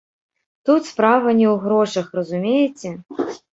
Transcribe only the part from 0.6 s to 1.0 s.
Тут